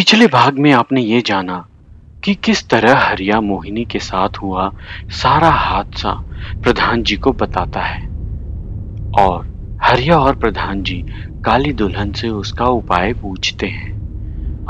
पिछले 0.00 0.26
भाग 0.26 0.58
में 0.58 0.72
आपने 0.72 1.00
ये 1.00 1.22
जाना 1.26 1.66
कि 2.24 2.34
किस 2.34 2.68
तरह 2.68 2.98
हरिया 2.98 3.40
मोहिनी 3.40 3.84
के 3.84 3.98
साथ 3.98 4.28
हुआ 4.42 4.72
सारा 5.10 5.50
हादसा 5.50 6.12
प्रधान 6.62 7.02
जी 7.02 7.16
को 7.16 7.32
बताता 7.32 7.80
है। 7.80 8.06
और 9.18 9.46
हरिया 9.82 10.18
और 10.18 10.36
प्रधान 10.36 10.82
जी 10.82 11.04
काली 11.44 11.72
दुल्हन 11.72 12.12
से 12.12 12.28
उसका 12.28 12.64
उपाय 12.64 13.12
पूछते 13.12 13.66
हैं। 13.66 13.92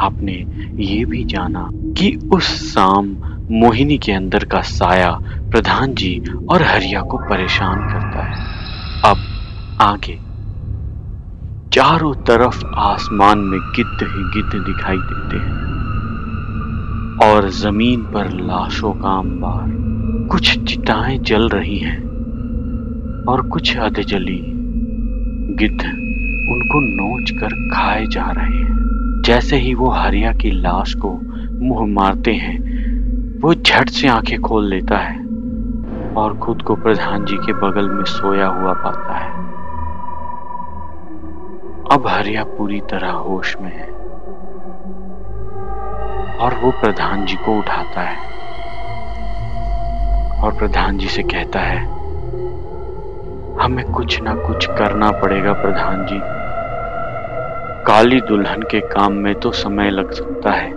आपने 0.00 0.44
ये 0.82 1.04
भी 1.04 1.24
जाना 1.24 1.70
कि 1.72 2.30
उस 2.32 2.74
शाम 2.74 3.16
मोहिनी 3.50 3.98
के 3.98 4.12
अंदर 4.12 4.44
का 4.44 4.60
साया 4.60 5.10
प्रधान 5.22 5.94
जी 5.94 6.22
और 6.50 6.62
हरिया 6.62 7.00
को 7.00 7.16
परेशान 7.18 7.78
करता 7.78 8.24
है। 8.24 8.44
अब 9.04 9.18
आगे। 9.80 10.29
चारों 11.72 12.14
तरफ़ 12.14 12.66
आसमान 12.66 13.38
में 13.38 13.60
गिद्ध 13.60 14.02
ही 14.02 14.22
गिद्ध 14.24 14.64
दिखाई 14.66 14.96
देते 14.96 15.36
हैं। 15.36 15.60
और 17.22 17.48
ज़मीन 17.48 18.02
पर 18.02 18.30
लाशों 18.30 18.92
का 18.92 19.18
अंबार। 19.18 19.66
कुछ 20.28 20.58
चिताएँ 20.58 21.18
जल 21.18 21.48
रही 21.48 21.78
हैं 21.78 21.98
और 23.28 23.48
कुछ 23.48 23.76
अधजली 23.76 24.42
गिद्ध 25.54 25.80
उनको 26.50 26.80
नोच 26.80 27.30
कर 27.30 27.48
खाए 27.48 28.06
जा 28.06 28.30
रहे 28.30 28.58
हैं। 28.58 29.22
जैसे 29.26 29.56
ही 29.56 29.74
वो 29.74 29.90
हरिया 29.90 30.32
की 30.32 30.50
लाश 30.50 30.94
को 30.94 31.20
मुँह 31.52 31.94
मारते 31.94 32.32
हैं, 32.32 32.58
वो 33.40 33.54
झट 33.54 33.88
से 33.88 34.08
आँखें 34.08 34.40
खोल 34.40 34.68
लेता 34.68 34.98
है 34.98 35.18
और 36.16 36.38
खुद 36.38 36.62
को 36.62 36.74
प्रधान 36.76 37.24
जी 37.24 37.36
के 37.36 37.52
बगल 37.52 37.88
में 37.88 38.04
सोया 38.04 38.46
हुआ 38.46 38.72
पाता 38.72 39.09
है 39.09 39.09
अब 41.92 42.06
हरिया 42.06 42.44
पूरी 42.44 42.80
तरह 42.80 43.10
होश 43.10 43.56
में 43.60 43.72
है। 43.76 43.86
और 46.38 46.54
वो 46.54 46.70
प्रधान 46.70 47.24
जी 47.26 47.36
को 47.36 47.58
उठाता 47.58 48.00
है। 48.00 48.16
और 50.40 50.54
प्रधान 50.58 50.98
जी 50.98 51.06
से 51.06 51.22
कहता 51.22 51.60
है, 51.60 51.78
हमें 53.60 53.84
कुछ 53.84 54.22
ना 54.22 54.34
कुछ 54.34 54.66
करना 54.66 55.10
पड़ेगा 55.10 55.52
प्रधान 55.52 56.06
जी। 56.06 56.20
काली 57.86 58.20
दुल्हन 58.20 58.62
के 58.62 58.80
काम 58.80 59.12
में 59.12 59.34
तो 59.34 59.50
समय 59.50 59.90
लग 59.90 60.10
सकता 60.10 60.52
है, 60.52 60.70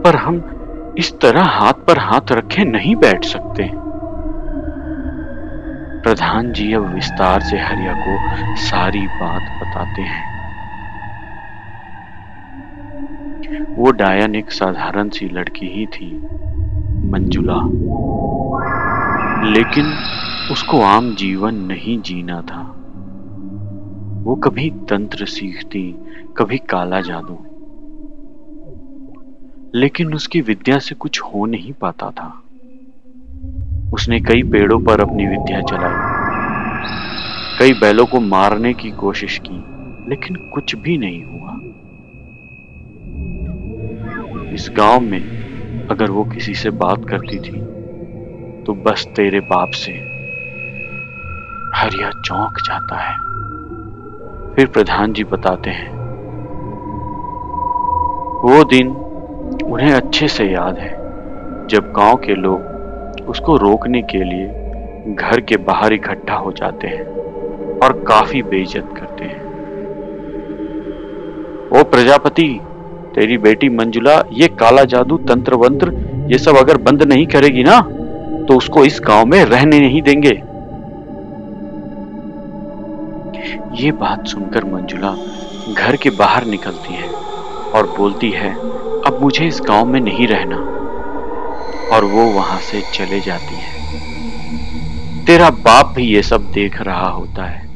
पर 0.00 0.16
हम 0.16 0.94
इस 0.98 1.20
तरह 1.20 1.44
हाथ 1.44 1.72
पर 1.72 1.98
हाथ 1.98 2.32
रखे 2.32 2.64
नहीं 2.64 2.96
बैठ 2.96 3.24
सकते। 3.24 3.70
प्रधान 6.02 6.52
जी 6.52 6.72
अब 6.72 6.94
विस्तार 6.94 7.40
से 7.40 7.58
हरिया 7.58 7.92
को 7.98 8.18
सारी 8.56 9.06
बात 9.06 9.42
बताते 9.62 10.02
हैं। 10.02 10.31
वो 13.70 13.90
डायन 13.90 14.34
एक 14.34 14.50
साधारण 14.50 15.08
सी 15.08 15.28
लड़की 15.28 15.66
ही 15.66 15.86
थी, 15.86 16.16
मंजुला। 17.10 17.60
लेकिन 19.50 19.86
उसको 20.52 20.80
आम 20.80 21.14
जीवन 21.14 21.54
नहीं 21.54 22.00
जीना 22.00 22.42
था। 22.42 22.76
वो 24.22 24.34
कभी 24.34 24.70
तंत्र 24.70 25.26
सीखती, 25.26 25.94
कभी 26.36 26.58
काला 26.58 27.00
जादू। 27.00 27.38
लेकिन 29.74 30.14
उसकी 30.14 30.40
विद्या 30.40 30.78
से 30.78 30.94
कुछ 30.94 31.20
हो 31.20 31.46
नहीं 31.46 31.72
पाता 31.72 32.10
था। 32.10 32.42
उसने 33.94 34.20
कई 34.20 34.42
पेड़ों 34.42 34.80
पर 34.80 35.00
अपनी 35.00 35.26
विद्या 35.26 35.60
चलाई। 35.60 36.22
कई 37.58 37.72
बैलों 37.72 38.06
को 38.06 38.20
मारने 38.20 38.74
की 38.74 38.90
कोशिश 38.90 39.40
की, 39.46 39.64
लेकिन 40.10 40.36
कुछ 40.36 40.76
भी 40.76 40.98
नहीं 40.98 41.24
हुआ। 41.24 41.56
इस 44.54 44.70
गाँव 44.76 45.00
में 45.00 45.86
अगर 45.90 46.10
वो 46.10 46.24
किसी 46.24 46.54
से 46.54 46.70
बात 46.70 47.08
करती 47.08 47.38
थी 47.38 47.60
तो 48.64 48.74
बस 48.84 49.06
तेरे 49.16 49.40
बाप 49.40 49.70
से 49.70 49.92
हरिया 51.74 52.10
चौंक 52.10 52.58
जाता 52.58 52.96
है। 52.96 53.16
फिर 54.54 54.66
प्रधान 54.66 55.12
जी 55.12 55.24
बताते 55.24 55.70
हैं। 55.70 55.90
वो 58.42 58.64
दिन 58.64 58.88
उन्हें 59.64 59.92
अच्छे 59.92 60.28
से 60.28 60.44
याद 60.44 60.78
है, 60.78 60.90
जब 61.66 61.92
गाँव 61.92 62.16
के 62.16 62.34
लोग 62.34 63.28
उसको 63.28 63.56
रोकने 63.56 64.02
के 64.02 64.24
लिए 64.24 65.14
घर 65.14 65.40
के 65.40 65.56
बाहर 65.56 65.92
इकट्ठा 65.92 66.34
हो 66.34 66.52
जाते 66.52 66.88
हैं 66.88 67.04
और 67.78 67.92
काफ़ी 68.08 68.42
बेइज्जत 68.42 68.94
करते 68.96 69.24
हैं। 69.24 69.40
ओ 71.70 71.82
प्रजापति 71.84 72.48
तेरी 73.14 73.36
बेटी 73.38 73.68
मंजुला, 73.68 74.22
ये 74.32 74.48
काला 74.60 74.84
जादू 74.84 75.16
तंत्र 75.28 75.54
वंत्र 75.54 75.92
ये 76.30 76.38
सब 76.38 76.56
अगर 76.56 76.76
बंद 76.82 77.02
नहीं 77.02 77.26
करेगी 77.26 77.62
ना 77.62 77.80
तो 78.42 78.56
उसको 78.56 78.84
इस 78.84 79.00
गाँव 79.06 79.26
में 79.26 79.44
रहने 79.44 79.80
नहीं 79.80 80.02
देंगे। 80.02 80.40
ये 83.76 83.92
बात 83.92 84.26
सुनकर 84.26 84.64
मंजुला 84.64 85.14
घर 85.74 85.96
के 85.96 86.10
बाहर 86.12 86.44
निकलती 86.46 86.94
है 86.94 87.08
और 87.08 87.86
बोलती 87.98 88.30
है, 88.30 88.52
अब 89.02 89.18
मुझे 89.22 89.46
इस 89.46 89.60
गाँव 89.66 89.86
में 89.86 90.00
नहीं 90.00 90.26
रहना। 90.26 90.56
और 91.92 92.04
वो 92.04 92.24
वहाँ 92.32 92.58
से 92.60 92.80
चले 92.94 93.20
जाती 93.20 93.54
है। 93.54 95.24
तेरा 95.26 95.48
बाप 95.64 95.92
भी 95.96 96.04
ये 96.04 96.22
सब 96.22 96.50
देख 96.52 96.80
रहा 96.82 97.08
होता 97.08 97.44
है, 97.44 97.66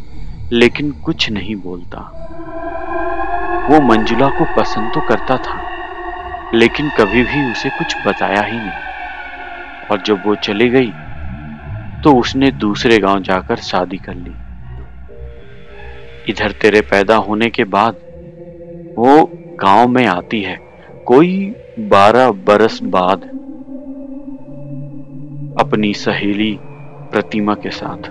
लेकिन 0.53 0.91
कुछ 1.05 1.31
नहीं 1.31 1.57
बोलता। 1.57 2.13
वो 3.69 3.81
मंजुला 3.83 4.29
को 4.31 4.45
पसंद 4.57 4.93
तो 4.95 5.01
करता 5.01 5.37
था, 5.39 5.61
लेकिन 6.55 6.89
कभी 6.99 7.23
भी 7.25 7.51
उसे 7.53 7.71
कुछ 7.71 7.97
बताया 8.07 8.43
ही 8.43 8.59
नहीं। 8.59 9.89
और 9.91 10.03
जब 10.07 10.23
वो 10.27 10.35
चली 10.45 10.69
गई 10.71 10.93
तो 12.03 12.13
उसने 12.15 12.51
दूसरे 12.59 12.99
गाँव 12.99 13.23
जाकर 13.23 13.57
शादी 13.63 13.97
कर 13.99 14.15
ली। 14.15 14.35
इधर 16.29 16.53
तेरे 16.63 16.81
पैदा 16.83 17.17
होने 17.19 17.49
के 17.51 17.65
बाद 17.67 17.97
वो 18.97 19.23
गाँव 19.61 19.89
में 19.89 20.07
आती 20.07 20.43
है, 20.43 20.59
कोई 21.07 21.55
बारह 21.89 22.31
बरस 22.47 22.79
बाद। 22.85 23.23
अपनी 25.61 25.93
सहेली 25.97 26.53
प्रतिमा 27.13 27.55
के 27.57 27.71
साथ, 27.73 28.11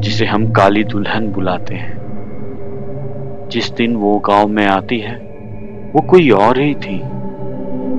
जिसे 0.00 0.26
हम 0.26 0.50
काली 0.52 0.84
दुल्हन 0.86 1.30
बुलाते 1.32 1.74
हैं। 1.74 2.09
जिस 3.50 3.70
दिन 3.70 3.96
वो 3.96 4.18
गाँव 4.18 4.48
में 4.48 4.66
आती 4.66 4.98
है, 4.98 5.16
वो 5.94 6.00
कोई 6.00 6.30
और 6.30 6.58
ही 6.60 6.74
थी। 6.74 7.02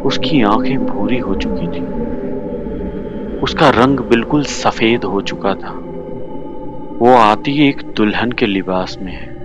उसकी 0.01 0.41
आँखें 0.41 0.85
भूरी 0.85 1.17
हो 1.17 1.35
चुकी 1.35 1.67
थी। 1.67 1.84
उसका 3.39 3.69
रंग 3.69 4.00
बिल्कुल 4.00 4.44
सफ़ेद 4.44 5.03
हो 5.03 5.22
चुका 5.22 5.53
था। 5.53 5.72
वो 7.00 7.16
आती 7.16 7.69
एक 7.69 7.81
दुल्हन 7.97 8.31
के 8.31 8.45
लिबास 8.45 8.97
में 9.01 9.13
है 9.13 9.35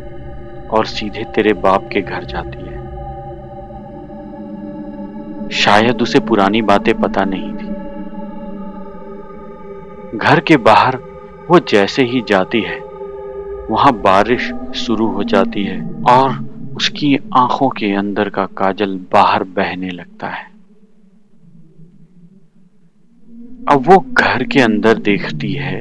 और 0.71 0.87
सीधे 0.87 1.25
तेरे 1.25 1.53
बाप 1.53 1.89
के 1.93 2.01
घर 2.01 2.25
जाती 2.25 2.59
है। 2.59 2.77
शायद 5.51 6.03
उसे 6.03 6.21
पुरानी 6.21 6.63
बातें 6.63 7.01
पता 7.01 7.25
नहीं 7.25 7.53
थी। 7.53 7.77
घर 10.19 10.41
के 10.41 10.57
बाहर 10.57 10.99
वो 11.51 11.59
जैसे 11.59 12.03
ही 12.03 12.25
जाती 12.29 12.61
है 12.61 12.86
वहाँ 13.71 13.93
बारिश 13.93 14.53
शुरू 14.75 15.07
हो 15.07 15.25
जाती 15.25 15.65
है 15.65 16.03
और 16.03 16.57
उसकी 16.77 17.17
आँखों 17.17 17.69
के 17.69 17.93
अंदर 17.93 18.29
का 18.29 18.47
काजल 18.47 19.01
बाहर 19.13 19.45
बहने 19.45 19.91
लगता 19.91 20.29
है। 20.29 20.45
अब 23.69 23.85
वो 23.87 24.07
घर 24.13 24.45
के 24.45 24.61
अंदर 24.61 24.99
देखती 24.99 25.53
है। 25.53 25.81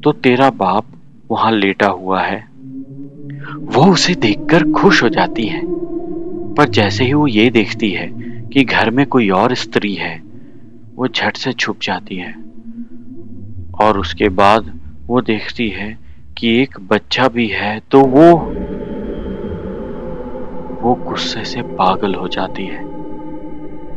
तो 0.00 0.12
तेरा 0.12 0.50
बाप 0.50 0.84
वहाँ 1.30 1.52
लेटा 1.52 1.86
हुआ 1.86 2.22
है। 2.22 2.48
वो 3.58 3.92
उसे 3.92 4.14
देखकर 4.14 4.72
खुश 4.72 5.02
हो 5.02 5.08
जाती 5.08 5.46
है। 5.46 5.62
पर 6.54 6.68
जैसे 6.68 7.04
ही 7.04 7.12
वो 7.12 7.26
ये 7.26 7.50
देखती 7.50 7.90
है 7.90 8.08
कि 8.52 8.64
घर 8.64 8.90
में 8.90 9.06
कोई 9.06 9.30
और 9.30 9.54
स्त्री 9.54 9.94
है, 9.94 10.22
वो 10.96 11.08
झट 11.08 11.36
से 11.36 11.52
छुप 11.52 11.76
जाती 11.82 12.16
है। 12.16 12.34
और 13.80 13.98
उसके 13.98 14.28
बाद 14.28 14.81
वो 15.12 15.20
देखती 15.20 15.68
है 15.68 15.98
कि 16.36 16.62
एक 16.62 16.78
बच्चा 16.80 17.28
भी 17.28 17.46
है 17.46 17.80
तो 17.90 18.00
वो 18.00 18.52
वो 20.82 20.94
गुस्से 20.94 21.44
से 21.44 21.62
पागल 21.62 22.14
हो 22.14 22.28
जाती 22.28 22.66
है। 22.66 22.84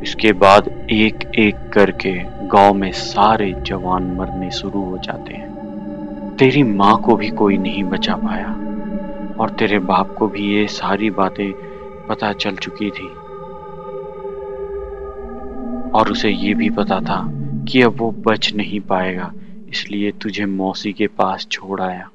इसके 0.01 0.31
बाद 0.31 0.69
एक 0.91 1.23
एक 1.39 1.55
करके 1.73 2.11
गाँव 2.47 2.73
में 2.73 2.91
सारे 2.91 3.53
जवान 3.67 4.03
मरने 4.03 4.51
शुरू 4.51 4.83
हो 4.83 4.97
जाते 4.97 5.33
हैं। 5.33 6.35
तेरी 6.37 6.63
माँ 6.63 6.95
को 6.97 7.15
भी 7.15 7.29
कोई 7.29 7.57
नहीं 7.57 7.83
बचा 7.83 8.15
पाया, 8.15 8.49
और 9.39 9.49
तेरे 9.49 9.79
बाप 9.79 10.15
को 10.19 10.27
भी 10.27 10.53
ये 10.55 10.67
सारी 10.67 11.09
बातें 11.09 11.51
पता 12.09 12.33
चल 12.33 12.55
चुकी 12.55 12.89
थी। 12.89 13.09
और 15.93 16.11
उसे 16.11 16.29
ये 16.29 16.53
भी 16.53 16.69
पता 16.69 16.99
था 16.99 17.31
कि 17.67 17.81
अब 17.81 17.95
वो 17.99 18.13
बच 18.27 18.53
नहीं 18.55 18.79
पाएगा। 18.79 19.31
इसलिए 19.75 20.11
तुझे 20.11 20.45
मौसी 20.45 20.93
के 20.93 21.07
पास 21.07 21.47
छोड़ 21.51 21.81
आया। 21.81 22.09